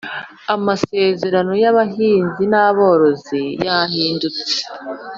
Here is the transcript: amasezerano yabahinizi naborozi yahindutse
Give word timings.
amasezerano 0.55 1.51
yabahinizi 1.63 2.43
naborozi 2.51 3.41
yahindutse 3.65 4.57